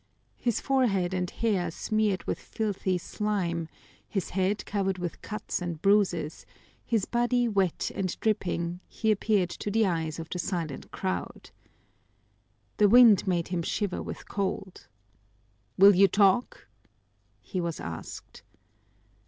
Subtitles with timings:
[0.39, 3.69] His forehead and hair smeared with filthy slime,
[4.09, 6.43] his face covered with cuts and bruises,
[6.83, 11.51] his body wet and dripping, he appeared to the eyes of the silent crowd.
[12.77, 14.87] The wind made him shiver with cold.
[15.77, 16.67] "Will you talk?"
[17.39, 18.41] he was asked.